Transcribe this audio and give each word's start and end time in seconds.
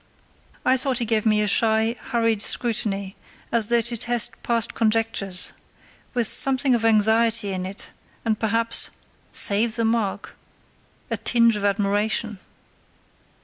I 0.65 0.77
thought 0.77 0.97
he 0.97 1.05
gave 1.05 1.27
me 1.27 1.43
a 1.43 1.47
shy, 1.47 1.95
hurried 2.05 2.41
scrutiny 2.41 3.15
as 3.51 3.67
though 3.67 3.81
to 3.81 3.95
test 3.95 4.41
past 4.41 4.73
conjectures, 4.73 5.51
with 6.15 6.25
something 6.25 6.73
of 6.73 6.83
anxiety 6.83 7.53
in 7.53 7.67
it, 7.67 7.89
and 8.25 8.39
perhaps 8.39 8.89
(save 9.31 9.75
the 9.75 9.85
mark!) 9.85 10.35
a 11.11 11.17
tinge 11.17 11.55
of 11.55 11.63
admiration. 11.63 12.39